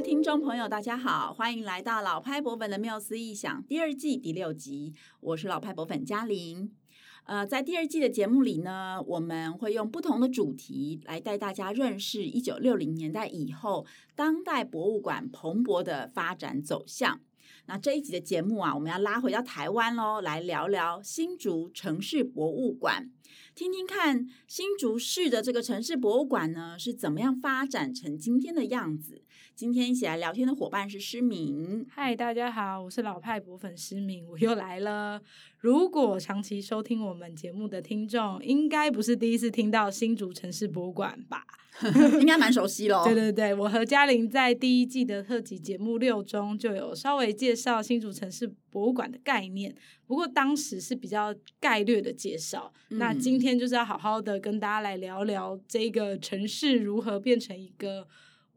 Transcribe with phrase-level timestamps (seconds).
[0.00, 6.72] 听众朋友，大家好，欢迎来到老派博粉的缪斯异想第二季第六集，我是老派博粉嘉玲。
[7.24, 13.84] 呃，在第二季的节目里呢，我们会用不同的主题来带大家认识一九六零年代以后
[14.14, 17.20] 当代博物馆蓬勃的发展走向。
[17.66, 23.10] 那这一集的节目啊，我们要拉回到台湾喽，来聊聊新竹城市博物馆。
[23.54, 29.22] 听听看新竹市的这个城市博物馆呢，是怎么样发展成今天的样子？
[29.60, 31.86] 今天一起来聊天的伙伴是诗敏。
[31.90, 35.20] 嗨，大家好，我是老派博粉诗敏，我又来了。
[35.58, 41.44] 如果长期收听我们节目的听众，应该不是第一次听到新竹城市博物馆吧？
[42.18, 43.04] 应该蛮熟悉喽。
[43.12, 49.74] 对对对，我和嘉玲在第一季的特辑节目六中就有稍微介绍新竹城市博物馆的概念，
[50.06, 52.72] 不过当时是比较概略的介绍。
[52.88, 58.08] 嗯、那今天就是要好好的跟大家来聊聊这个城市如何变成一个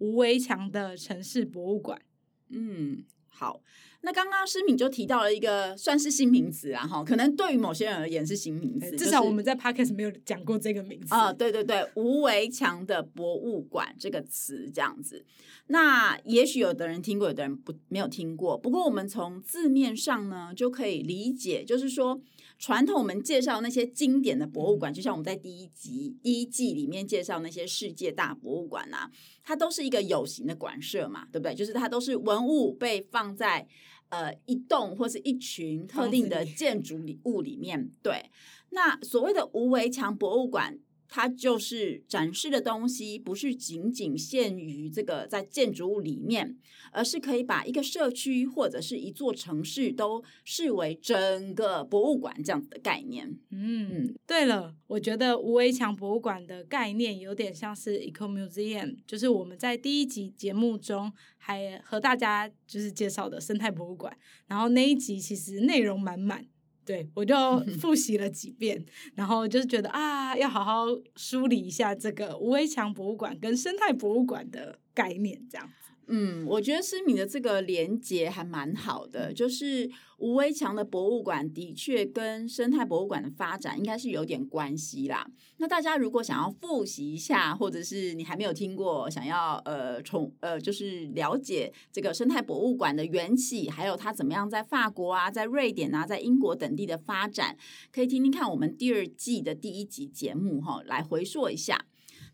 [0.03, 2.01] 无围墙的城市博物馆。
[2.49, 3.61] 嗯，好。
[4.05, 11.31] 那刚刚诗敏就提到了一个算是新名词啊，哈，可能对于某些人而言是新名词，至少我们在 Podcast 没有讲过这个名词啊。
[11.31, 15.25] 对对对，无围墙的博物馆这个词这样子。
[15.67, 18.57] 那也许有的人听过，有的人不没有听过。
[18.57, 22.19] 不过我们从字面上呢就可以理解，就是说
[22.63, 29.11] 传统我们介绍那些经典的博物馆，就像我们在第一集第一季里面介绍那些世界大博物馆啊，
[29.43, 31.53] 它都是一个有形的馆舍嘛，对不对？
[31.53, 33.67] 就是它都是文物被放在。
[34.09, 38.29] 呃，一栋或是一群特定的建筑里物里面，对，
[38.69, 40.77] 那所谓的无围墙博物馆。
[41.15, 46.57] 它就是展示的东西，不是仅仅限于这个在建筑物里面，
[46.91, 53.27] 而是可以把一个社区或者是一座城市都视为整个博物馆这样子的概念。
[53.51, 66.47] 嗯，嗯对了，我觉得无围墙博物馆的概念有点像是 Eco Museum，就是我们在第一集节目中还和大家就是介绍的生态博物馆，然后那一集其实内容满满。
[66.85, 67.35] 对，我就
[67.79, 68.83] 复习了几遍，
[69.15, 70.85] 然后就是觉得啊，要好好
[71.15, 75.69] 梳理一下这个无围墙博物馆跟生态博物馆的概念，这样。
[76.07, 85.25] 嗯，我觉得诗敏的这个连接还蛮好的，就是吴威强的博物馆的确跟生态博物馆的发展应该是有点关系啦。
[85.57, 97.57] 那大家如果想要复习一下，或者是你还没有听过，想要呃从呃就是了解这个生态博物馆的缘起，还有它怎么样在法国啊、在瑞典啊、在英国等地的发展，
[97.91, 101.85] 可以听听看我们第二季的第一集节目哈，来回溯一下。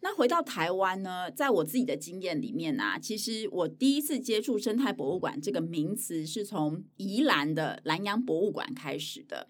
[0.02, 9.50] 那回到台湾呢，在我自己的经验里面啊，其实我第一次接触生态博物馆这个名词是从宜兰的兰阳博物馆开始的。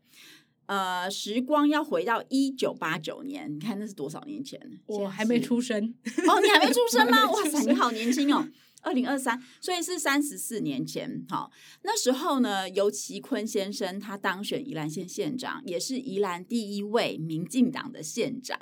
[0.65, 4.59] 呃，时光要回到一九八九年，你看那是多少年前？
[4.85, 5.95] 我还没出生
[6.27, 7.25] 哦，你还没出生吗？
[7.29, 8.47] 哇塞，你好年轻哦，
[8.81, 11.25] 二零二三，所以是三十四年前。
[11.27, 11.51] 好，
[11.81, 18.59] 那时候呢，尤其坤先生他当选宜兰县县长，也是宜兰第一位民进党的县长。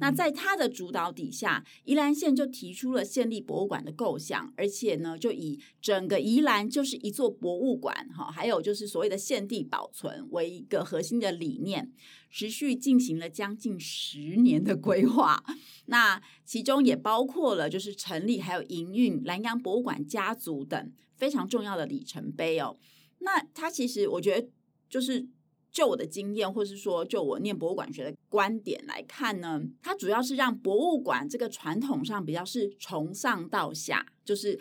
[0.00, 11.92] 那在他的主导底下，宜兰县就提出了县立博物馆的构想，而且呢，就以整个宜兰就是一座博物馆，哈，还有就是所谓的现地保存为一个核心的理念，
[12.30, 15.44] 持续进行了将近十年的规划。
[15.86, 22.76] 那其中也包括了就是成立还有营运兰阳博物馆家族等非常重要的里程碑哦。
[23.18, 24.48] 那他其实我觉得
[24.88, 25.26] 就是。
[25.74, 34.58] 就我的经验，或是说就我念博物馆学的观点来看呢，它主要是让博物馆这个传统上比较是从上到下，就是。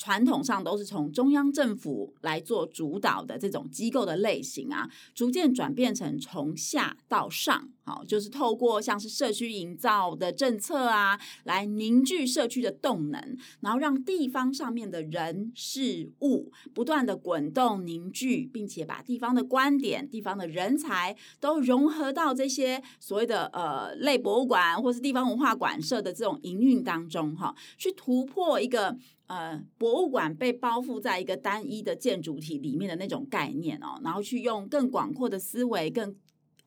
[0.00, 28.98] 传统上都是从中央政府来做主导的这种机构的类型啊，逐渐转变成从下到上，好，就是透过像是社区营造的政策啊，来凝聚社区的动能，然后让地方上面的人事物不断的滚动凝聚，并且把地方的观点、地方的人才都融合到这些所谓的呃类博物馆或是地方文化馆社的这种营运当中，哈，去突破一个。
[29.28, 36.16] 呃，博物馆被包覆在一个单一的建筑体里面的那种概念哦，然后去用更广阔的思维，更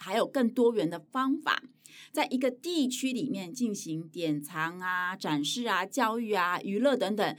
[0.01, 1.63] 还有更多元的方法，
[2.11, 7.37] 在一个地区里面进行典藏啊、展示啊、教育啊、娱乐等等，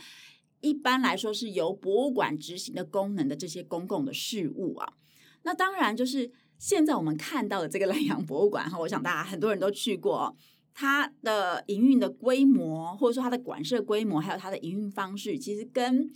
[0.61, 4.94] 一般来说是由博物馆执行的功能的这些公共的事务啊。
[5.43, 10.37] 那当然就是现在我们看到的这个兰阳博物馆哈， 我想大家很多人都去过。
[10.75, 16.11] 它的营运的规模，或者说它的馆舍规模，还有它的营运方式，其实跟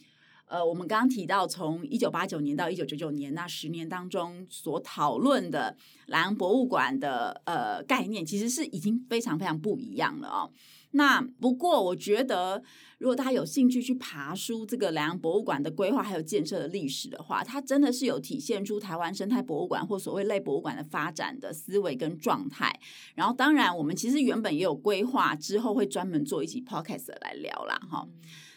[0.47, 5.77] 呃，我们刚刚提到从一九八九年到一九九九年那十年当中所讨论的
[6.07, 10.51] 兰阳博物馆的呃概念，其实是已经非常非常不一样了哦。
[10.93, 12.63] 那不过，我觉得
[12.99, 22.81] 如果大家有兴趣去爬书这个兰阳博物馆的规划还有建设的历史的话，它真的是有体现出台湾生态博物馆或所谓类博物馆的发展的思维跟状态。
[23.15, 27.79] 然后，当然我们其实原本也有规划之后会专门做一集 podcast 来聊啦。
[27.91, 28.09] 哈。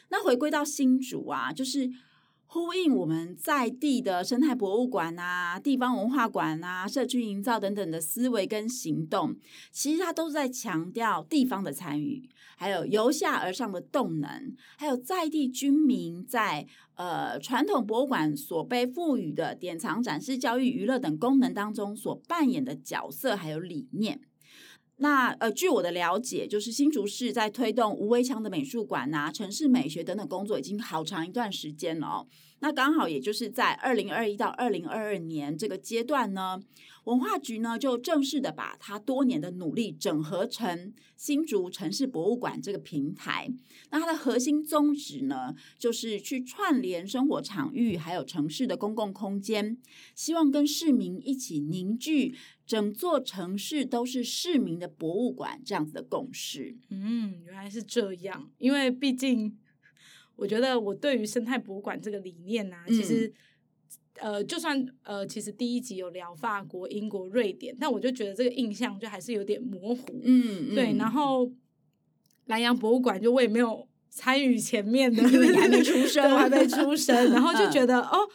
[0.10, 1.90] 那回归到新竹啊，就是。
[2.52, 9.36] 呼应我们在地的生态博物馆啊、地方文化馆啊、社区营造等等的思维跟行动，
[9.72, 12.28] 其实它都是在强调地方的参与，
[12.58, 16.66] 还有由下而上的动能，还有在地居民在
[16.96, 24.20] 呃传统博物馆所被赋予的典藏、展示、教育、娱乐等功能当中所扮演的角色，还有理念。
[25.02, 32.28] 那呃，据我的了解，就是新竹市在推动无围墙的美术馆呐、城市美学等等工作，已经好长一段时间了哦。
[32.60, 36.62] 那刚好也就是在二零二一到二零二二年这个阶段呢，
[37.06, 43.52] 文化局呢就正式的把它多年的努力整合成新竹城市博物馆这个平台。
[43.92, 49.78] 那它的核心宗旨呢，就是去串联生活场域还有城市的公共空间，
[50.16, 52.36] 希望跟市民一起凝聚。
[52.66, 56.78] 整座城市都是市民的博物馆，这样子的共识。
[56.90, 58.48] 嗯，原来是这样。
[58.60, 59.58] 因为毕竟，
[60.36, 63.34] 我觉得我对于生态博物馆这个理念啊，其实，嗯、
[64.22, 70.22] 呃，就算呃，其实第一集有聊法国、英国、瑞典，但我就觉得这个印象就还是有点模糊。
[70.24, 70.96] 嗯，对。
[70.98, 71.52] 然后，
[72.46, 78.28] 南洋博物馆就我也没有参与前面的，因为你还没出生，我还没出生，然后就觉得哦。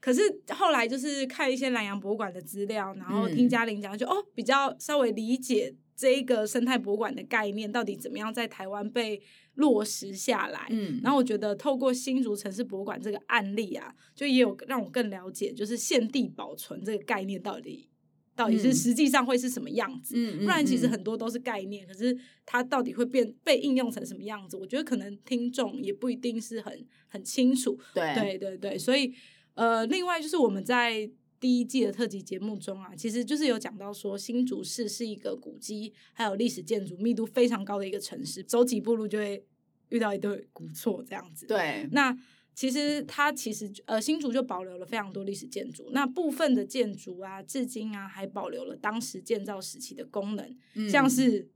[0.00, 9.22] 可是后来就是看一些南洋博物馆的资料，然后听嘉玲讲，就、嗯、哦比较稍微理解这一个生态博物馆的概念到底怎么样在台湾被
[9.54, 10.66] 落实下来。
[10.70, 17.88] 嗯，然后我觉得透过新竹城市博物馆这个案例啊，就也有让我更了解，就是现地保存这个概念到底
[18.34, 20.14] 到底是实际上会是什么样子。
[20.16, 22.16] 嗯，不然其实很多都是概念，可是
[22.46, 27.78] 它到底会变被应用成什么样子，我觉得可能听众也不一定是很很清楚。
[27.94, 29.12] 对对对对，所以。
[29.54, 31.06] 呃，另外就是我们在
[31.42, 39.44] 第一季的特辑节目中啊，其实就是有讲到说，新竹市是一个古迹还有历史建筑密度非常高的一个城市，走几步路就会
[39.88, 41.44] 遇到一堆古厝这样子。
[41.46, 42.16] 对，那
[42.54, 51.50] 其实它其实呃新竹就保留了非常多历史建筑，那部分的建筑啊，至今啊还保留了当时建造时期的功能，嗯、像是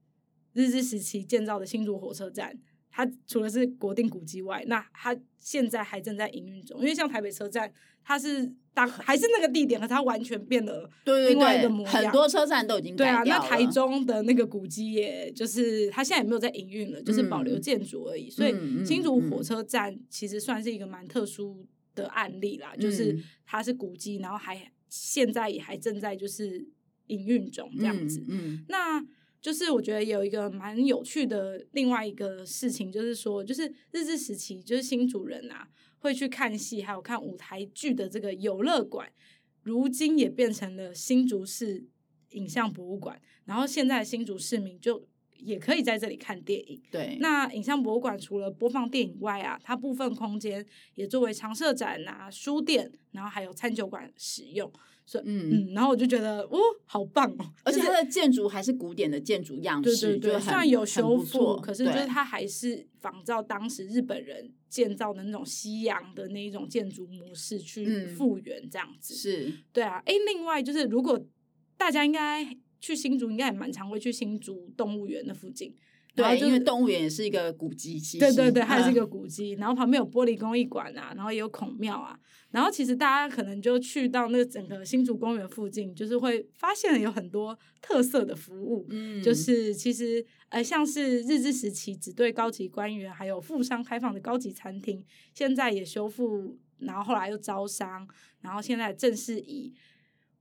[0.53, 2.59] 日治时期建造的新竹火车站。
[2.97, 6.81] 它除了是国定古迹外，那它现在还正在营运中。
[6.81, 7.71] 因为像台北车站，
[8.03, 11.93] 它是当还是那个地点，可是它完全变了另外一个模样。
[11.93, 13.23] 很多车站都已经对啊。
[13.27, 18.29] 那台中的那个古迹，也就是它现在也没有在营运了，就是保留建筑而已。
[18.29, 23.15] 嗯、所以新竹火车站其实算是一个蛮特殊的案例啦，嗯、就是
[23.45, 26.67] 它是古迹，然后还现在也还正在就是
[27.09, 28.25] 营运中这样子。
[28.27, 29.05] 嗯，嗯那。
[29.47, 35.69] 就是我觉得有一个蛮有趣的另外一个事情，就是说，就是日治时期，就是新主人啊
[36.01, 39.09] 会去看戏，还有看舞台剧的这个游乐馆，
[39.63, 41.87] 如今也变成了新竹市
[42.31, 43.23] 影像博物馆。
[43.45, 45.07] 然后现在新竹市民就
[45.39, 46.81] 也可以在这里看电影。
[46.91, 54.71] 对，那影像博物馆除了播放电影外啊，它部分空间也作为常设展啊、书店，然后还有餐酒馆使用。
[55.09, 57.47] 所以嗯嗯，然后我就觉得哦，好棒哦！
[57.63, 69.15] 而且它的建筑还是古典的建筑样式，对对对，虽然有修复，可是就是它还是仿照当时日本人建造的那种西洋的那一种建筑模式去复原这样子。
[69.15, 70.03] 嗯、是，对啊。
[70.05, 71.25] 哎，另外就是，如果
[71.77, 72.45] 大家应该
[72.87, 75.75] 去新竹，应该也蛮常会去新竹动物园的附近。
[76.15, 79.51] 对，因为动物园也是一个古迹，对对对，它也是一个古迹。
[79.59, 82.19] 然后旁边有玻璃工艺馆啊，然后也有孔庙啊。
[82.51, 88.87] 然后其实大家可能就去到那个整个新竹公园附近，就是会发现有很多特色的服务。
[88.89, 98.09] 嗯，就是其实呃，像是日治时期只对高级官员还有富商开放的高级餐厅，现在也修复，然后后来又招商，
[98.41, 99.75] 然后现在正式以。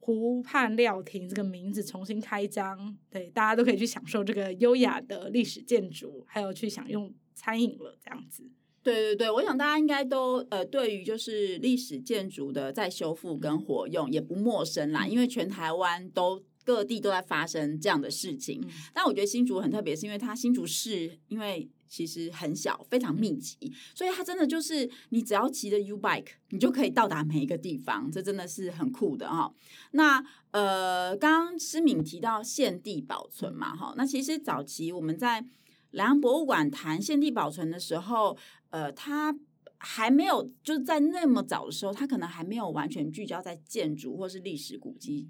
[0.05, 8.43] 湖畔料亭这个名字重新开张，对，大家都可以去享受这个优雅的历史建筑，还有去享用餐饮了，这样子。
[8.83, 18.61] 对对对，我想大家应该都呃，对于就是历史建筑的再修复跟活用也不陌生啦，因为全台湾都各地都在发生这样的事情。
[18.63, 21.67] 嗯、但我觉得新竹很特别，是因为它新竹市因为。
[21.95, 29.53] 其实很小，非常密集，所以它真的就是你只要骑着 U bike，你就可以到达每一个地方，这真的是很酷的哈。
[29.91, 30.21] 那
[30.51, 35.45] 呃，刚刚诗敏提到现地保存嘛，哈，那其实早期我们在
[35.91, 38.37] 兰阳博物馆谈现地保存的时候，
[38.71, 39.33] 呃，它
[39.77, 45.29] 还没有就是在那么早的时候，他可能还没有完全聚焦在建筑或是历史古迹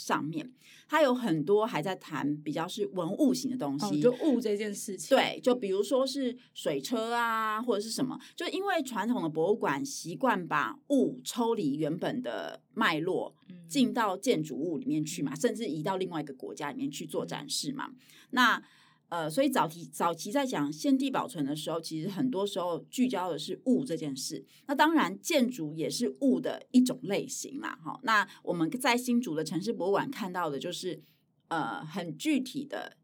[0.00, 0.50] 上面，
[0.88, 5.16] 它有很多还在谈比较是文物型的东西，哦、就物这件事情。
[5.16, 13.34] 对，就比如说是水车啊，或者是什么，就因为传统的博物馆习惯把物抽离原本的脉络，
[13.68, 17.90] 进到建筑物里面去嘛，甚至移到另外一个国家里面去做展示嘛，
[18.30, 18.62] 那。
[19.10, 24.44] 呃，所以早期早期在讲现地保存的时候，其实很多时候聚焦的是物这件事。
[24.66, 27.74] 那当然，建筑也是物的一种类型嘛。
[27.76, 31.02] 哈，那我们在新竹的城市博物馆看到的就是
[31.48, 32.96] 呃很具体的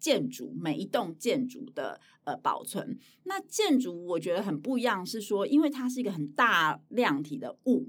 [0.00, 2.98] 建筑，每一栋建筑的呃保存。
[3.22, 7.88] 那建筑我觉得很不一样，是说因为它是一个很大量体的物。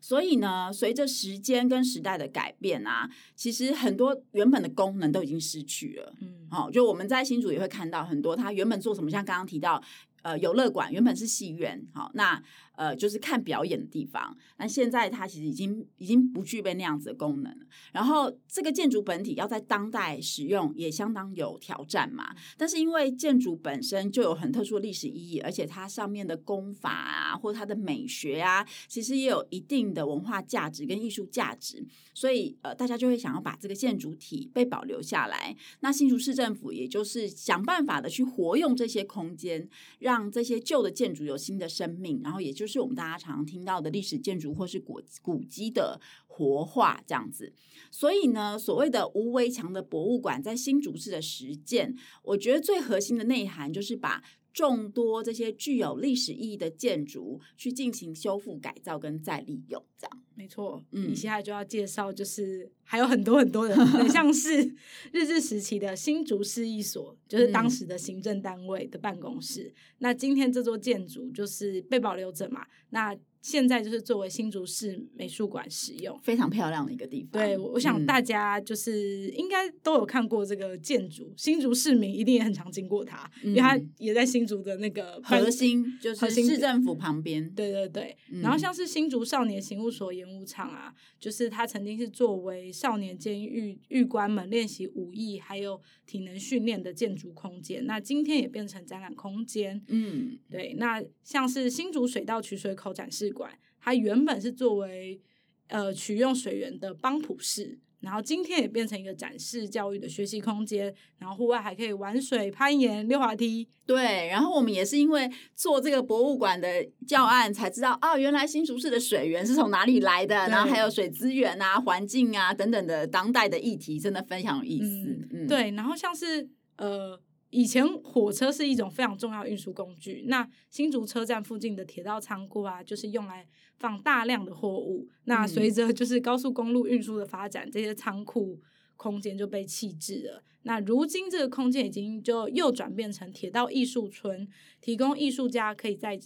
[0.00, 6.12] 所以呢，随着时间跟时代的改变啊，其实很多原本的功能都已经失去了。
[6.20, 9.82] 嗯，好，就我们在新竹也会看到很多，它原本做什么，像刚刚提到，
[10.22, 12.42] 呃，游乐馆原本是戏院，好，那。
[12.78, 17.66] 呃，就是看表演的地方，那现在它其实已经已经不具备那样子的功能了。
[17.92, 22.32] 然后这个建筑本体要在当代使用，也相当有挑战嘛。
[22.56, 35.56] 但是因为建筑本身就有很特殊的历史意义，而且它上面的功法啊，或它的美学啊，其实也有一定的文化价值跟艺术价值，所以呃，大家就会想要把这个建筑体被保留下来。
[35.80, 39.68] 那新竹市政府也就是想办法的去活用这些空间，
[39.98, 47.52] 让这些旧的建筑有新的生命，然后也就是是我们大家常听到的历史建筑或是古古迹的活化这样子，
[47.90, 54.22] 所以呢，所谓的无围墙的博物馆在新竹市的实践，我觉得最核心的内涵就是把
[54.58, 60.84] 众多这些具有历史意义的建筑去进行修复改造跟再利用，这样没错。
[60.90, 63.76] 嗯，你现在就要介绍，就是还有很多很多的，
[64.08, 64.74] 像是
[65.14, 69.72] 日治时期的新竹市一所，就是当时的行政单位的办公室。
[69.72, 72.66] 嗯、那今天这座建筑就是被保留着嘛？
[72.90, 77.42] 那现在就是作为新竹市美术馆使用，非常漂亮的一个地方。
[77.42, 87.48] 对，我想大家就是应该都有看过这个建筑，嗯、新竹市民一定也很常经过它，嗯、因为它也在新竹的那个核心，就是市政府旁边。
[87.54, 99.80] 对对对，嗯、然后像是新竹少年刑务所演武场啊，就是它曾经是作为少年监狱狱官们练习武艺还有体能训练的建筑空间，那今天也变成展览空间。
[99.88, 105.20] 嗯，对，那像是新竹水道取水口展示馆，它原本是作为
[105.68, 113.68] 呃取用水源的帮普市，然后今天也变成一个展示教育的学习空间，然后户外还可以玩水、攀岩、溜滑梯。
[113.86, 124.86] 对，然后我们也是因为做这个博物馆的教案，才知道啊，原来新竹市的水源是从哪里来的，然后还有水资源啊、环境啊等等的当代的议题，真的非常有意思。
[124.86, 127.20] 嗯，嗯对，然后像是呃。
[127.50, 135.08] 以前火车是一种非常重要运输工具，那新竹车站附近的铁道仓库啊，就是用来放大量的货物。
[135.24, 138.60] 那随着就是高速公路运输的发展，这些仓库
[138.96, 140.42] 空间就被弃置了。
[140.64, 144.46] 那如今这个空间已经就又转变成铁道艺术村，
[144.82, 146.20] 提供艺术家可以在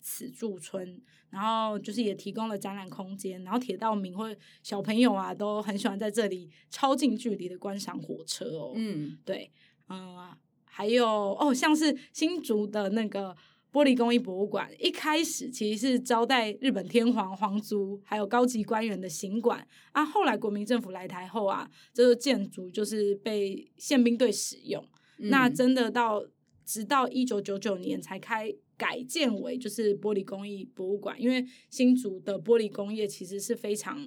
[0.00, 1.00] 此驻村，
[1.30, 8.72] 然后就是也提供了展览空间，然后铁道迷或小朋友啊都很喜欢在这里超近距离的观赏火车哦。
[8.74, 9.52] 嗯，对，
[9.88, 10.38] 嗯、呃。
[10.76, 13.32] 还有哦，像是新竹的那个
[13.72, 20.04] 玻璃工艺博物馆，一开始其实是招待日本天皇、皇族还有高级官员的行馆啊。
[20.04, 24.84] 后来国民政府来台后啊，这个建筑就是被宪兵队使用。
[25.18, 26.26] 嗯、那真的到
[26.64, 34.04] 直到一九九九年才开改建为就是玻璃工艺博物馆，因为新竹的玻璃工业其实是非常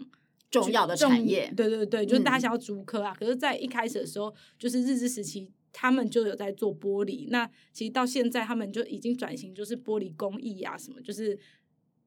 [0.52, 1.50] 重要的产业。
[1.56, 3.14] 对对对，就是大家想要竹科啊。
[3.14, 5.50] 嗯、可是，在一开始的时候，就是日治时期。
[5.80, 11.38] 他们就有在做玻璃，那其实到现在他们就已经转型，就是玻璃工艺啊，什么就是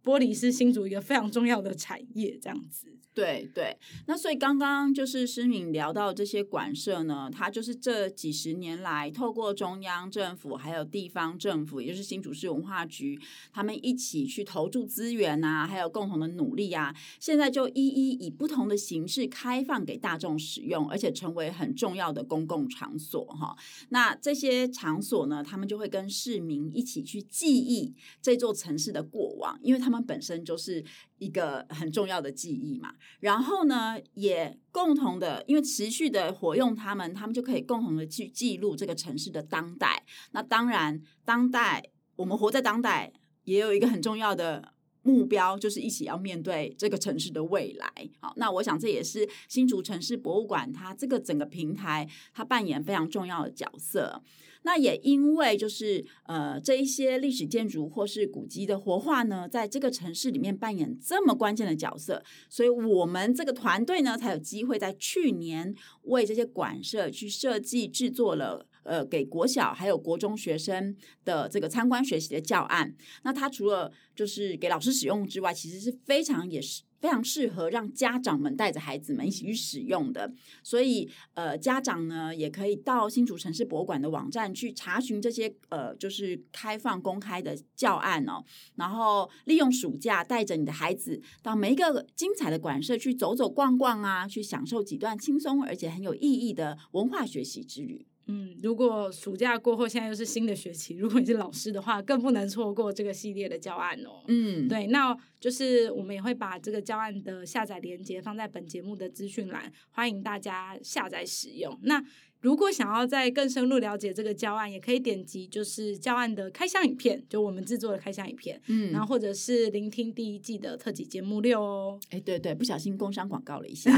[0.04, 2.86] 玻璃是新竹一个非常重要的产业，这样子。
[3.12, 3.76] 对对，
[4.06, 13.20] 那所以刚刚就是诗敏聊到这些馆舍呢，它就是这几十年来透过中央政府还有地方政府，也就是新竹市文化局，
[13.52, 23.56] 他们一起去投注资源啊，还有共同的努力啊，现在就一一以不同的形式开放给大众使用，而且成为很重要的公共场所哈。
[23.88, 27.92] 那这些场所呢，他们就会跟市民一起去记忆
[28.22, 30.84] 这座城市的过往，因为他他们本身就是。
[31.20, 40.02] 一个很重要的记忆嘛，然后呢，也共同的，因为持续的活用他们，他们就可以共同的去记录这个城市的当代。
[40.32, 43.12] 那当然，当代我们活在当代，
[43.44, 47.90] 也有一个很重要的目标就是一起要面对这个城市的未来。
[48.20, 54.22] 好，那我想这也是新竹城市博物馆它这个整个平台它扮演非常重要的角色。
[54.62, 68.66] 那也因为就是呃这一些历史建筑或是古迹的活化呢，在这个城市里面扮演这么关键的角色，所以我们这个团队呢才有机会在去年为这些馆舍去设计制作了。
[68.90, 72.92] 呃，给国小还有国中学生的这个参观学习的教案，
[73.22, 80.32] 那它除了就是给老师使用之外，其实是非常也是非常适合让家长们带着孩子们一起去使用的。
[80.64, 88.42] 所以，呃，家长呢也可以到新竹城市博物馆的网站去查询这些呃，就是开放公开的教案哦。
[88.74, 98.04] 然后利用暑假带着你的孩子到每一个精彩的馆舍去走走逛逛啊，去享受几段轻松而且很有意义的文化学习之旅。
[98.30, 104.22] 嗯，如果暑假过后，现在又是新的学期，如果你是老师的话，更不能错过这个系列的教案哦。
[104.28, 111.78] 嗯，对，那就是我们也会把这个教案的下载链接放在本节目的资讯栏，欢迎大家下载使用。
[111.82, 112.02] 那
[112.40, 122.00] 如果想要再更深入了解这个教案，也可以点击就是教案的开箱影片，就我们制作的开箱影片，嗯，然后或者是聆听第一季的特辑节目六哦。
[122.10, 123.92] 哎，对对，不小心工商广告了一下。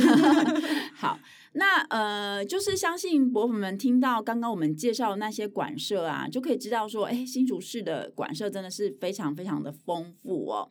[0.95, 1.19] 好，
[1.53, 10.69] 那呃，就是相信博粉们听到刚刚我们介绍的那些馆舍啊，就可以知道说，哎，新竹市的馆舍真的是非常非常的丰富哦。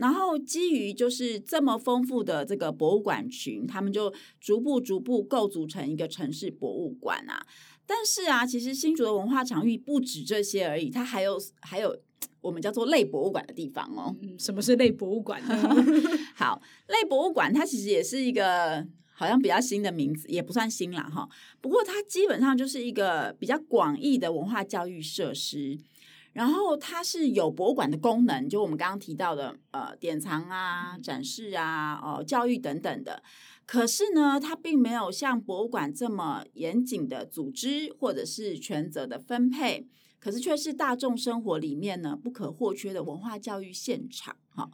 [0.00, 7.46] 然后基于就是这么丰富的这个博物馆群，他们就逐步逐步构组成一个城市博物馆啊。
[7.86, 11.96] 但是啊，其实新竹的文化场域不止这些而已，它还有还有
[12.40, 14.16] 我们叫做类博物馆的地方哦。
[14.22, 15.76] 嗯，什么是类博物馆呢？
[16.34, 21.28] 好，类博物馆它其实也是一个好像比较新的名字，也不算新啦哈。
[21.60, 25.78] 不过它基本上就是一个比较广义的文化教育设施。
[26.32, 33.22] 然后它是有博物馆的功能，就我们刚刚提到的，呃，典藏啊、展示啊、哦、教育等等的。
[33.66, 44.36] 可是呢，它并没有像博物馆这么严谨的组织或者是权责的分配，可是却是大众生活里面呢不可或缺的文化教育现场。
[44.50, 44.70] 哈、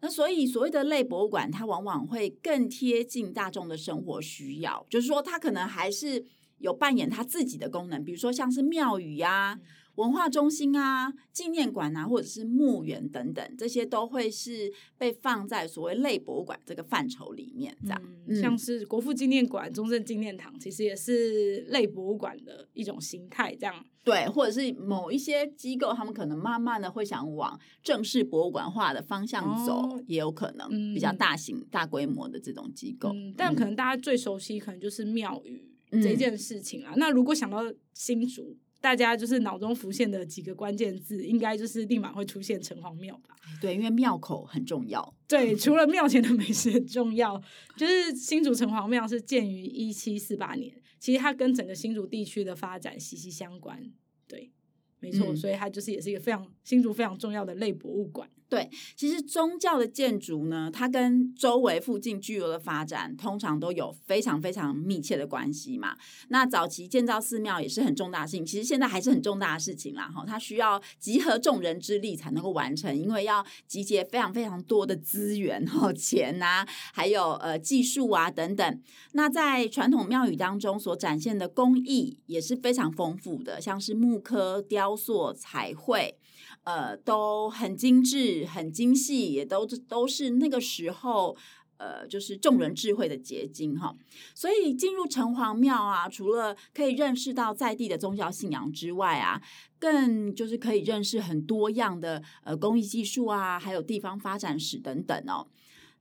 [0.00, 6.24] 那所以所谓的类博物馆，它往往会更贴近大众的生活需要，就是说它可能还是
[6.58, 9.60] 有扮演它自己的功能，比如说像是庙宇呀、啊。
[10.00, 17.76] 文化中心啊、纪念馆啊，或者是墓园等等，这些都会是被放在所谓类博物馆这个范畴里面。
[17.82, 23.54] 这样，嗯、像是国父纪念馆、中正纪念堂，其实也是类博物馆的一种形态。
[23.54, 33.10] 这样，对，或者是某一些机构，他们可能慢慢的会想往正式博物馆化的方向走，哦、也有可能比较大型、嗯、大规模的这种机构。
[33.10, 36.92] 嗯、但可能大家最熟悉，可能就是庙宇这件事情啊。
[36.94, 37.58] 嗯、那如果想到
[37.92, 38.56] 新竹。
[38.80, 43.36] 大家就是脑中浮现的几个关键字，应该就是立马会出现城隍庙吧？
[43.60, 45.14] 对，因为庙口很重要。
[45.28, 47.40] 对，除了庙前的美食很重要，
[47.76, 53.92] 就是新竹城隍庙是建于一七四八年，其实它跟整个新竹地区的发展息息相关。
[54.26, 54.50] 对，
[54.98, 58.30] 没错，嗯、所以它就是也是一个非常新竹非常重要的类博物馆。
[58.50, 65.96] 对，其实宗教的建筑呢，它跟周围附近聚落的发展通常都有非常非常密切的关系嘛。
[66.30, 70.10] 那早期建造寺庙也是很重大的事情，其实现在还是很重大的事情啦。
[70.12, 78.82] 哈，它需要集合众人之力才能够完成，因为要集结非常非常多的资源、哈钱啊，还有呃技术啊等等。
[79.12, 86.16] 那在传统庙宇当中所展现的工艺也是非常丰富的，像是木刻、雕塑、彩绘。
[86.64, 91.34] 呃，都很精致、很精细，也都都是那个时候，
[91.78, 93.96] 呃，就是众人智慧的结晶哈。
[94.34, 99.40] 所以进入城隍庙啊，除了可以认识到在地的宗教信仰之外啊，
[99.78, 105.48] 更就是可以认识很多样的呃工艺技术啊，还有地方发展史等等哦。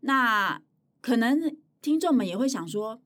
[0.01, 0.61] 那
[1.01, 3.01] 可能听众们也会想说，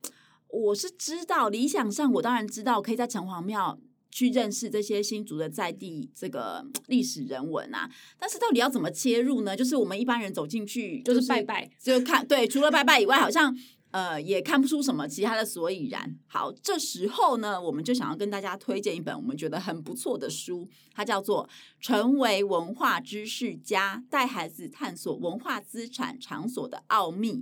[0.48, 3.78] 我是知道，理想上我当然知道，可以在城隍庙。
[4.14, 9.56] 去认识这些新竹的在地这个历史人文啊，但是到底要怎么切入呢？
[9.56, 13.52] 就是我们一般人走进去，就是拜拜，就看对，除了拜拜以外，好像。
[13.94, 16.18] 呃，也看不出什么其他的所以然。
[16.26, 21.48] 好，这时候呢，我们就想要跟大家推荐一本我们觉得很不错的书，它叫做
[21.80, 27.34] 《成为文化知识家：带孩子探索文化资产场所的奥秘》。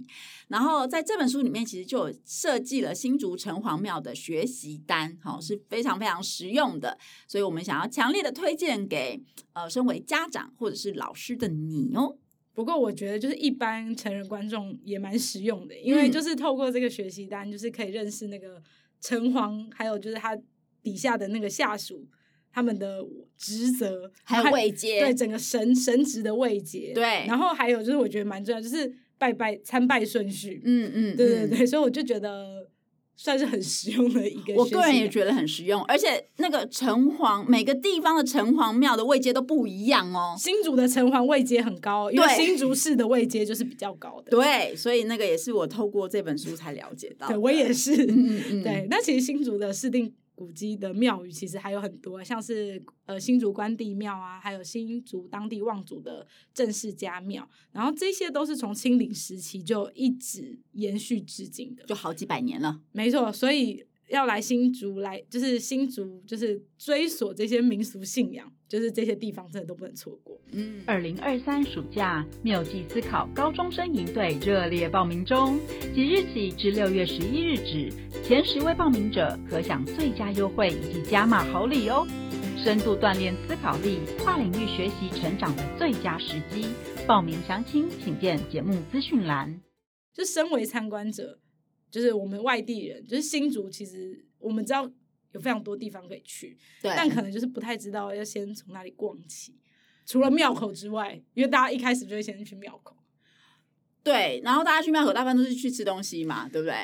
[0.48, 6.98] 然后在这本书里面，其实就有设计了新竹城隍庙的学习单，好，是非常非常实用的。
[7.26, 9.22] 所以我们想要强烈的推荐给
[9.54, 12.18] 呃，身为家长或者是老师的你哦。
[12.54, 18.62] 不过我觉得就是一般成人观众也蛮实用的，因为就是透过这个学习单，就是可以认识那个
[19.00, 20.38] 城隍，还有就是他
[20.82, 22.06] 底下的那个下属
[22.52, 23.04] 他们的
[23.36, 27.02] 职责，还有位阶，对整个神神职的位阶，对。
[27.26, 32.70] 然后还有就是我觉得蛮重要，就是拜拜参拜顺序，嗯嗯，对对对，所以我就觉得。
[33.16, 40.34] 算是很实用的一个，我个人也觉得很实用，而且那个城隍每个地方的城隍庙的位阶都不一样哦。
[40.38, 44.30] 新竹的城隍位阶很高，因为新竹市的位阶就是比较高的。
[44.30, 47.28] 对，所以那个也是我透过这本书才了解到。
[47.28, 48.06] 对，我也是。
[48.06, 48.62] 嗯嗯。
[48.62, 50.12] 对，那其实新竹的市定。
[50.42, 62.80] 古迹的庙宇其实还有很多，像是呃新竹关帝庙啊，还有新竹当地望族的郑氏家庙，然后这些都是从清领时期就一直延续至今的，就好几百年了。
[62.90, 63.86] 没错，所以。
[64.12, 70.38] 要来新竹来，就是新竹，就是追索这些民俗信仰，就是这些地方真的都不能错过。
[70.52, 75.58] 嗯，二零二三暑假妙计思考高中生营队热烈报名中，
[75.94, 77.90] 即日起至六月十一日止，
[78.22, 82.06] 前十位报名者可享最佳优惠以及加码好礼哦。
[82.62, 86.66] 深度锻炼思考力，跨领域学习成长的最佳时机。
[87.08, 89.60] 报名详情请见节目资讯栏。
[90.12, 91.38] 就身为参观者。
[91.92, 94.90] 就是我们外地人，就是新竹，其实我们知道
[95.32, 99.54] 有非常多地方可以去，但可能就是不太知道要先从哪里逛起。
[100.06, 102.96] 除了庙口之外，因为大家一开始就会先去庙口，
[104.02, 106.74] 对，然后大家去庙口，大部分都是去吃东西嘛，对不对？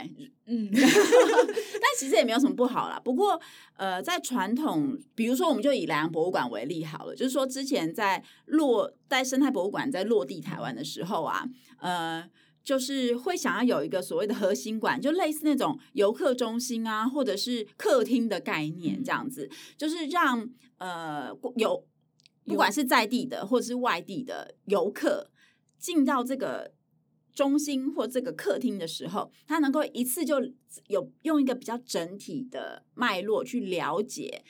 [0.44, 3.00] 嗯， 但其实也没有什么不好啦。
[3.02, 3.40] 不过，
[3.78, 11.48] 呃，在传统，比如说，我们就以兰阳博物馆为例好了，就是说之前在落在生态博物馆在落地台湾的时候啊，
[11.80, 12.28] 呃。
[12.68, 21.82] 就是会想要有一个所谓的核心馆，就类似那种游客中心啊，或者是客厅的概念，这样子，就是让呃有
[22.44, 25.30] 不管是在地的或者是外地的游客
[25.78, 26.74] 进到这个
[27.32, 30.36] 中心或这个客厅的时候，他能够一次就
[30.88, 34.44] 有用一个比较整体的脉络去了解。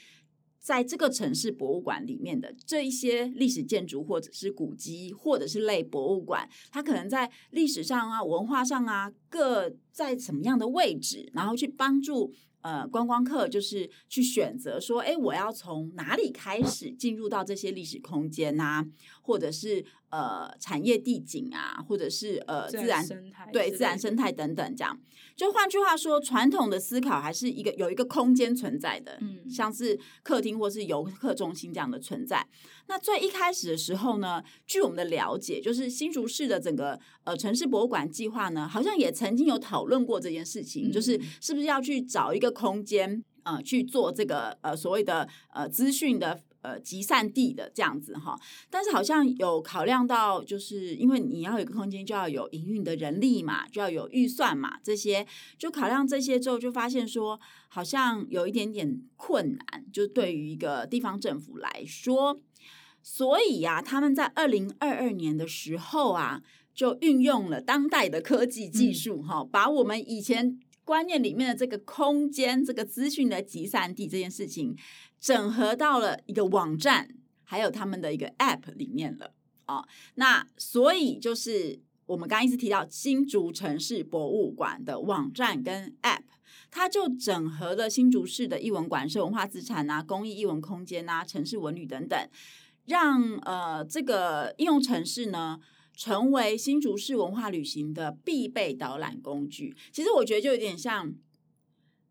[0.68, 18.86] 在这个城市博物馆里面的这一些历史建筑，或者是古迹，或者是类博物馆，它可能在历史上啊、文化上啊，各在什么样的位置，然后去帮助呃观光客，就是去选择说，哎，我要从哪里开始进入到这些历史空间呐、啊，
[19.22, 19.84] 或者是。
[20.10, 24.98] 呃，产业地景啊，或者是呃自然，自然生态，对自然生态等等，这样。
[25.36, 32.48] 就换句话说，传统的思考还是一个有一个空间存在的，嗯，像是客厅或是游客中心这样的存在。
[32.88, 46.40] 那最一开始的时候呢，据我们的了解，就是新竹市的整个呃城市博物馆计划呢，好像也曾经有讨论过这件事情，嗯，就是是不是要去找一个空间，呃，去做这个呃所谓的呃资讯的。
[46.60, 48.36] 呃，集散地的这样子哈，
[48.68, 55.24] 但是好像有考量到，就是因为你要有一个空间，就要有营运的人力嘛，就要有预算嘛，这些
[55.56, 62.40] 就考量这些之后，就发现说好像有一点点困难，就对于一个地方政府来说，
[63.02, 66.42] 所以呀、啊，他们在二零二二年的时候啊，
[66.74, 74.76] 就运用了当代的科技技术哈、嗯，把我们以前观念里面的这个空间、这个资讯的集散地这件事情。
[75.20, 77.08] 整合到了一个网站，
[77.42, 79.34] 还有他们的一个 App 里面了
[79.66, 79.86] 哦。
[80.14, 86.22] 那所以就是我们刚刚一直提到新竹城市博物馆的网站跟 App，
[86.70, 92.18] 它就整合了新竹市的艺文馆舍、文化资产啊、公益艺文空间啊、城市文旅等等，
[92.86, 95.58] 让呃这个应用城市呢
[95.96, 99.76] 成为新竹市文化旅行的必备导览工具。
[99.90, 101.12] 其实我觉得就有点像。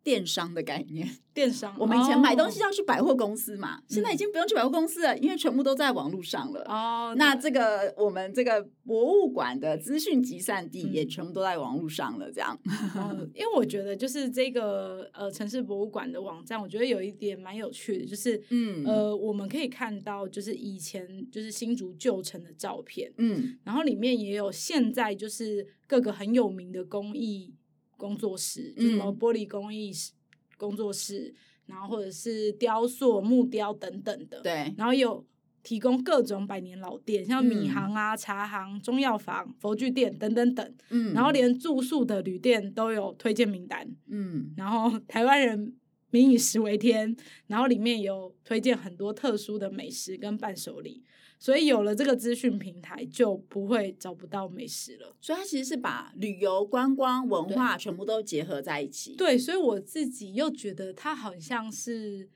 [0.07, 1.75] 电商的概念，电商。
[1.77, 6.61] 我们以前买东西要去百货公司嘛，哦、现在已经不用去百货公司了，因为全部都在网络上了。
[6.69, 12.57] 哦，那这个我们这个博物馆的资讯集散地也全部都在网络上了，这样、
[12.95, 13.29] 嗯。
[13.35, 27.56] 因为我觉得就是这个呃城市博物馆的网站，我觉得有一点蛮有趣的，就是嗯呃我们可以看到就是以前就是新竹旧城的照片，嗯，然后里面也有现在就是各个很有名的工艺。
[27.97, 29.91] 工作室，就什么玻璃工艺
[30.55, 31.33] 工作室，
[31.67, 34.39] 嗯，然后或者是雕塑、木雕等等的。
[34.41, 35.25] 对，然后有
[35.63, 40.73] 提供各种百年老店，像米行啊、嗯、茶行、中药房、佛具店等等等。
[40.89, 43.85] 嗯，然后连住宿的旅店都有推荐名单。
[44.07, 45.75] 嗯，然后 台湾人
[46.09, 47.13] 民以食为天，
[47.47, 51.03] 然后里面有推荐很多特殊的美食跟伴手礼。
[51.39, 55.15] 所以有了这个资讯平台，就不会找不到美食了。
[55.21, 59.15] 所以它其实是把旅游、观光、文化全部都结合在一起。
[59.15, 62.27] 对，所以我自己又觉得它好像是，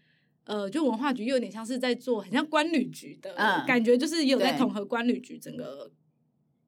[0.44, 5.92] 呃，就文化局又有点像是在做，很像官旅局的、嗯、感觉，就是有在统合官旅局整个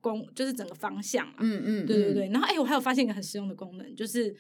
[0.02, 1.36] 公，就是整个方向嘛。
[1.40, 2.30] 嗯嗯，对对对。
[2.30, 4.36] 然后，哎，我还有发现一个很实用的功能，就是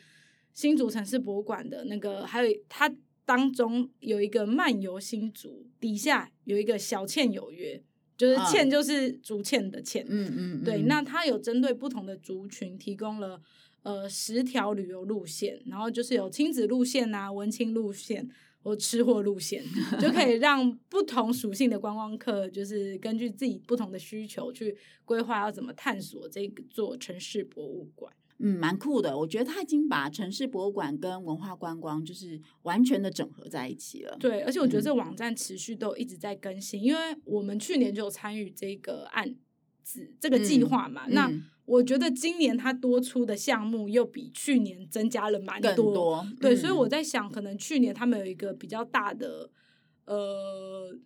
[0.55, 2.91] 新竹城市博物馆的那个，还有它
[3.25, 7.81] 当中有一个漫游新竹，底下有一个小倩有约，
[8.17, 13.41] 就是倩就是竹堑的倩，嗯嗯，对，那它有针对不同的族群提供了
[13.83, 18.29] 呃十条旅游路线，然后就是有亲子路线啊、文青路线
[18.61, 19.63] 或吃货路线，
[19.99, 28.13] 就可以让不同属性的观光客，就是根据自己不同的需求去规划要怎么探索这个座城市博物馆。
[28.45, 29.17] 嗯，蛮酷的。
[29.17, 34.17] 我觉得他已经把城市博物馆跟文化观光就是完全的整合在一起了。
[34.19, 39.33] 对，而且我觉得这个网站持续都一直在更新，嗯、因为我们去年就有参与这个案
[39.81, 41.07] 子这个计划嘛。
[41.07, 41.31] 嗯、那
[41.63, 46.27] 我觉得今年它多出的项目又比去年增加了蛮多。
[46.41, 49.49] 对，所以我在想，可能去年他们有一个比较大的
[50.05, 50.99] 呃。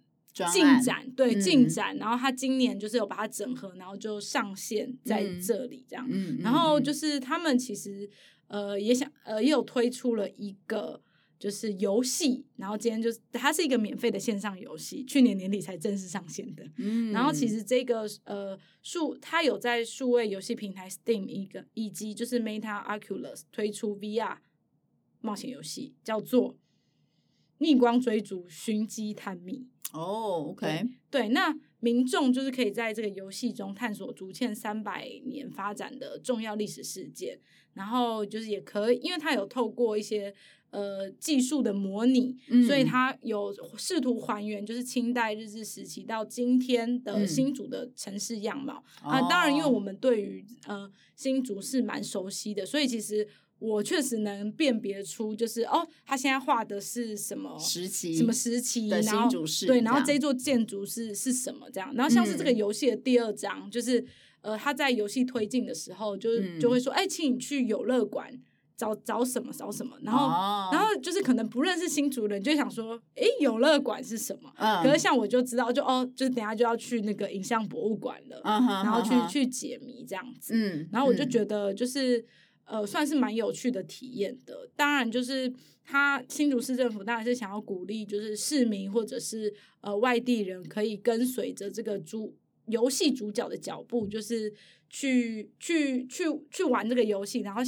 [0.46, 6.08] 进展对进、嗯、展，然后他今年就是有把它整合，然后就上线在这里这样。
[6.10, 8.10] 嗯、然后就是他们其实
[8.48, 11.02] 呃也想呃也有推出了一个
[11.40, 16.64] 就是游戏，然后今天就是它是一个免费的线上游戏，去年年底才正式上线的。
[16.78, 24.38] 嗯、然后其实这个呃数它有在数位游戏平台 Steam 一个以及就是 Meta Oculus 推出 VR
[25.22, 26.58] 冒险游戏，叫做
[27.60, 29.68] 逆光追逐寻机探秘。
[29.94, 37.40] 哦、oh，OK，对，对，那民众就是可以在这个游戏中探索竹堑三百年发展的重要历史事件，
[37.74, 40.34] 然后就是也可以，因为它有透过一些
[40.72, 49.22] 呃技术的模拟，嗯、所以它有试图还原就是清代日治时期到今天的新竹的城市样貌、嗯、啊。
[49.30, 53.26] 当然，因为我们对于呃新竹是蛮熟悉的，所以其实。
[53.60, 59.30] 我确实能辨别出，就是哦，他现在画的是什么时期，什么时期，的然后
[59.66, 64.06] 对，然后这座建筑是是什么这样，然后像是这个游戏的第二章，嗯、就是
[64.42, 68.32] 呃，他在游戏推进的时候，就是就会说，哎、嗯，请你去游乐馆
[68.76, 74.54] 找找什么找什么，然后、哦、然后就是可能不认识新竹人，就想说，哎，游乐馆是什么？
[74.58, 82.24] 嗯、可是像我就知道，就哦，就是等下就要去那个影像博物馆了，嗯、然后去、嗯、去解谜这样子，嗯，然后我就觉得就是。
[82.68, 84.70] 呃，算是蛮有趣的体验的。
[84.76, 85.52] 当然，就是
[85.86, 94.54] 他新竹市政府当然是想要鼓励，就是市民或者是呃外地人可以跟随着这个主游戏主角的脚步，就是
[94.90, 97.62] 去去去去玩这个游戏，然后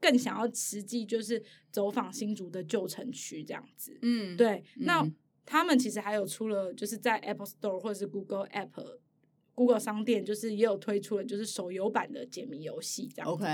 [0.00, 3.96] 更想要实际就是走访新竹的旧城区这样子。
[4.02, 4.64] 嗯，对。
[4.76, 5.08] 嗯、那
[5.46, 8.98] 他们其实还有出了，就是在 Apple Store 或者是 Google App。
[9.60, 13.30] Google 商店就是也有推出了，就是手游版的解谜游戏这样。
[13.30, 13.44] OK，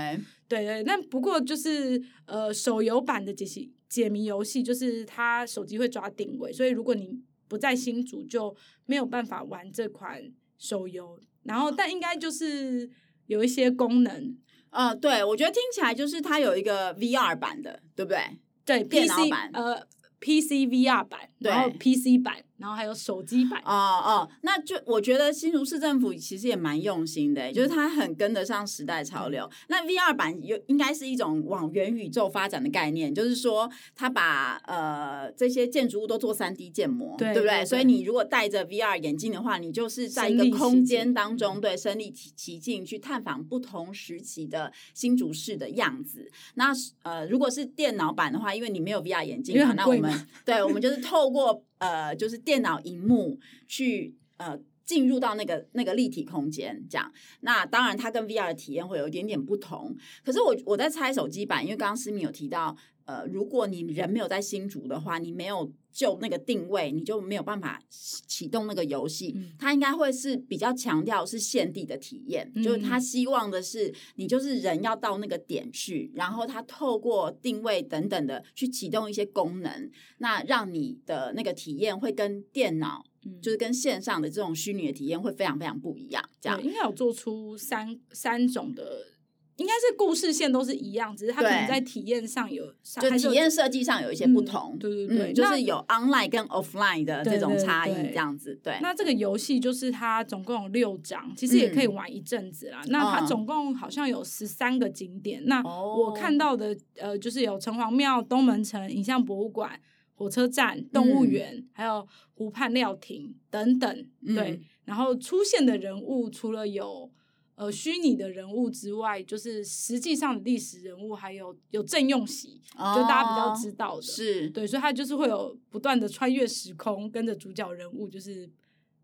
[0.47, 11.19] 对对，那不过就是呃，手游版的解析解谜游戏，就是它手机会抓定位，所以如果你不在新竹，就没有办法玩这款手游。
[11.43, 12.89] 然后，但应该就是
[13.25, 14.37] 有一些功能。
[14.69, 18.21] 呃，对，我觉得听起来就是它有一个 VR 版的，对不对？
[18.63, 19.75] 对，，PC 版呃
[20.21, 22.45] ，PC VR 版，然后 PC 版。
[22.57, 29.49] 然后还有手机版哦哦，那就我觉得新竹市政府其实也蛮用心的，就是它很跟得上时代潮流。
[29.67, 46.31] 那 VR 版有应该是一种往元宇宙发展的概念，就是说它把呃这些建筑物都做三 D 建模，对，对不对，所以你如果戴着 VR 眼镜的话，你就是在一个空间当中，对，身临其境去探访不同时期的新竹市的样子。
[46.55, 51.63] 那呃，如果是电脑版的话，因为你没有 VR 眼镜，那我们对，我们就是透过。
[51.79, 57.11] 呃，就是电脑荧幕去呃进入到那个那个立体空间，这样。
[57.41, 59.95] 那当然，它跟 VR 的体验会有一点点不同。
[60.23, 62.75] 可是我我在猜手机版，因为刚刚思敏有提到，
[63.07, 65.73] 呃，如果你人没有在新竹的话，你没有。
[65.89, 69.33] 就那个定位，你就没有办法启动那个游戏。
[69.35, 79.89] 嗯、它应该会是比较强调是现地的体验，嗯、就是他希望的是你就是人要到那个点去，然后他透过定位等等的去启动一些功能，
[80.19, 86.23] 那让你的那个体验会跟电脑，嗯、就是跟线上的这种虚拟的体验会非常非常不一样。
[86.39, 89.16] 这样应该有做出三三种的。
[89.57, 92.63] 应该是故事线都是一样，只是它可能在体验上有，
[93.01, 94.73] 就体验设计上有一些不同。
[94.75, 98.59] 嗯、对对对、嗯，就是有 online 跟 offline 的这种差异，这样子。
[98.63, 102.81] 对，那这个游戏就是它总共有六章，其实也可以玩一阵子啦。
[102.83, 105.41] 嗯、那它总共好像有十三个景点。
[105.41, 109.79] 嗯、那我看到的呃，就是有城隍庙、东门城、影像博物馆、
[110.13, 114.05] 火车站、动物园，嗯、还有湖畔料亭等等。
[114.23, 117.09] 对，嗯、然后出现的人物除了有。
[117.57, 128.47] 呃，虚拟的人物之外，就是实际上的历史人物，还有有郑用锡，哦、就大家比较知道的，是对，所以他就是会有不断的穿越时空，跟着主角人物就是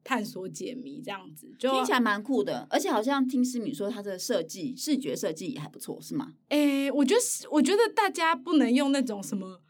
[0.03, 2.67] 探索解谜这样子，就听起来蛮酷的。
[2.69, 6.33] 而且好像听思敏说，他的设计视觉设计也还不错，是吗？
[6.49, 9.62] 诶，我觉得我觉得大家不能用那种什么。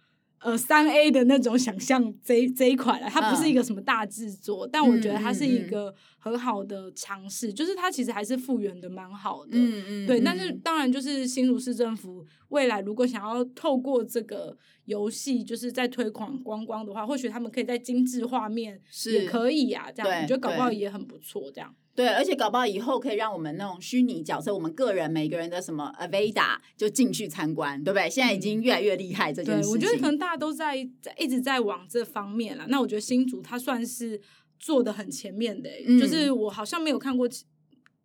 [0.44, 10.20] 呃三 A 的那种想象这这一款了，它不是一个什么大制作，嗯、但我觉得它是一个很好的尝试，嗯、就是它其实还是复原的蛮好的，嗯嗯，对。
[10.20, 18.80] 但是当然，就是新竹市政府未来如果想要透过这个游戏，就是在推广观光的话，或许他们可以在精致画面
[19.12, 21.74] 也可以啊，这样我觉得搞不好也很不错，这样。
[21.96, 28.10] 对，而且搞不好以后可以让我们那种虚拟角色，我们个人每个人的什么 Aveda 就进去参观，对不对？
[28.10, 29.72] 现在已经越来越厉害这件事情。
[29.72, 32.66] 对，我觉得可能大家都在在一直在往这方面了。
[32.68, 34.20] 那我觉得新竹它算是
[34.58, 37.46] 做的很前面的，嗯、就是我好像没有看过其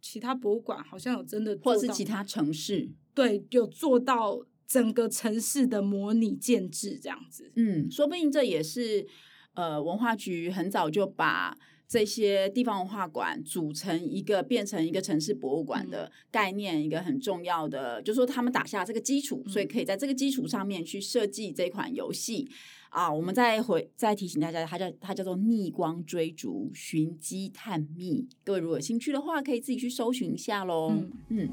[0.02, 7.50] 其他博物馆好像有真的或者是其他城市对有做到整个城市的模拟建制这样子。
[7.56, 9.06] 嗯，说不定这也是
[9.54, 11.56] 呃文化局很早就把。
[11.88, 22.46] 这些地方文化馆组成一个变成一个城市博物馆的概念，一个很重要的，就是说他们打下这个基础，所以可以在这个基础上面去设计这款游戏
[22.90, 23.10] 啊。
[23.10, 28.28] 我们再回再提醒大家，它叫它叫做逆光追逐寻机探秘。
[28.44, 30.90] 各位如果有兴趣的话，可以自己去搜寻一下喽。
[30.90, 31.10] 嗯。
[31.30, 31.48] 嗯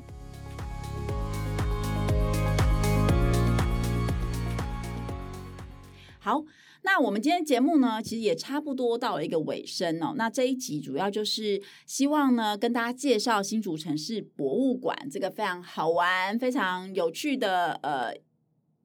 [6.20, 6.44] 好，
[6.86, 10.14] 那我们今天节目呢，其实也差不多到了一个尾声哦。
[10.16, 18.14] 那这一集主要就是希望呢，跟大家介绍新竹城市博物馆这个非常好玩、非常有趣的呃。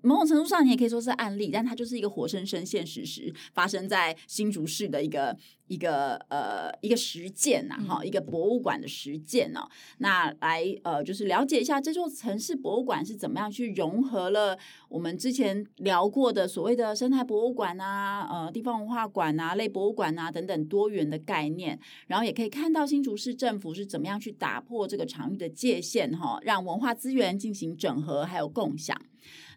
[0.02, 5.36] 某种程度上，你也可以说是案例，但它就是一个活生生、现实时发生在新竹市的一个
[5.68, 9.68] 一个呃一个实践呐，哈，一个博物馆的实践哦。
[9.98, 14.58] 那来呃，就是了解一下这座城市博物馆是怎么样去融合了
[14.88, 28.96] 我们之前聊过的所谓的生态博物馆啊、呃地方文化馆啊、类博物馆啊等等多元的概念，然后也可以看到新竹市政府是怎么样去打破这个场域的界限哈，让文化资源进行整合还有共享。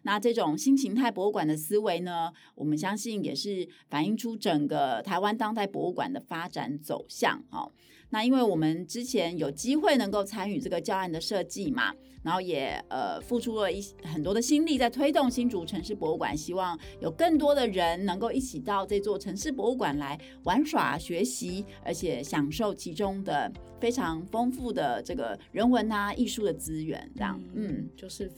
[0.04, 7.72] 那这种新形态博物馆的思维呢，我们相信也是反映出整个台湾当代博物馆的发展走向哦。
[8.10, 28.30] 那因为我们之前有机会能够参与这个教案的设计嘛，然后也呃付出了一很多的心力在推动新竹城市博物馆，希望有更多的人能够一起到这座城市博物馆来玩耍、学习，而且享受其中的非常丰富的这个人文啊、艺术的资源，这样嗯，嗯就是。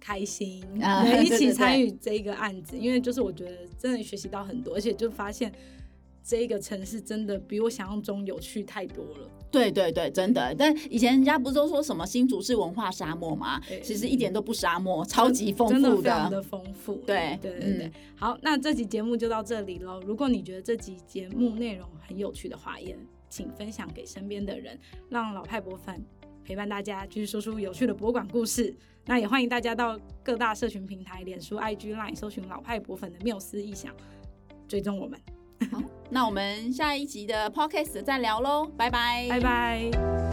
[0.00, 5.52] 开心， 能一起参与这个案子，对对对，因为就是我觉得真的学习到很多，而且就发现
[6.24, 9.30] 这个城市真的比我想象中有趣太多了。
[9.50, 10.54] 对对对，真的。
[10.56, 13.60] 但以前人家不是都说什么新竹是文化沙漠吗？
[13.82, 16.94] 其实一点都不沙漠，超级丰富的，真的非常的丰富。
[17.04, 17.86] 对对对对。
[17.86, 20.00] 嗯、好，那这集节目就到这里喽。
[20.06, 22.96] 如果你觉得这集节目内容很有趣的话，也
[23.28, 26.00] 请分享给身边的人，让老派博粉
[26.44, 28.72] 陪伴大家继续说出有趣的博物馆故事。
[29.06, 33.94] 那也欢迎大家到各大社群平台，脸书、IG、Line 搜寻老派博粉的缪斯异想，
[34.68, 35.18] 追踪我们。
[35.70, 40.29] 好，那我们下一集的 Podcast 再聊喽，拜拜，拜拜。